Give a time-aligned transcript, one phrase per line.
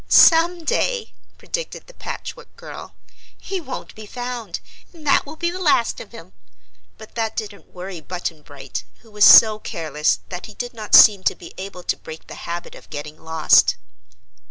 [0.09, 2.95] "Some day," predicted the Patchwork Girl,
[3.37, 4.59] "he won't be found,
[4.91, 6.33] and that will be the last of him."
[6.97, 11.21] But that didn't worry Button Bright, who was so careless that he did not seem
[11.25, 13.75] to be able to break the habit of getting lost.